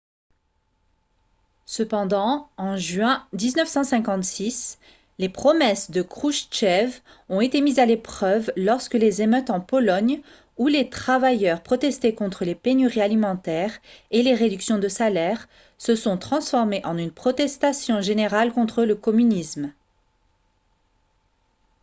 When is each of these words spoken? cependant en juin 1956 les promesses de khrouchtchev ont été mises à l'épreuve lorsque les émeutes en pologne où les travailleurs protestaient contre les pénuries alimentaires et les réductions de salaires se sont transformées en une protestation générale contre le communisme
cependant 1.67 2.49
en 2.57 2.75
juin 2.75 3.23
1956 3.33 4.79
les 5.19 5.29
promesses 5.29 5.91
de 5.91 6.01
khrouchtchev 6.01 7.01
ont 7.29 7.39
été 7.39 7.61
mises 7.61 7.77
à 7.77 7.85
l'épreuve 7.85 8.51
lorsque 8.57 8.95
les 8.95 9.21
émeutes 9.21 9.51
en 9.51 9.61
pologne 9.61 10.23
où 10.57 10.65
les 10.65 10.89
travailleurs 10.89 11.61
protestaient 11.61 12.15
contre 12.15 12.45
les 12.45 12.55
pénuries 12.55 13.01
alimentaires 13.01 13.77
et 14.09 14.23
les 14.23 14.33
réductions 14.33 14.79
de 14.79 14.87
salaires 14.87 15.47
se 15.77 15.93
sont 15.95 16.17
transformées 16.17 16.83
en 16.83 16.97
une 16.97 17.11
protestation 17.11 18.01
générale 18.01 18.53
contre 18.53 18.83
le 18.85 18.95
communisme 18.95 19.71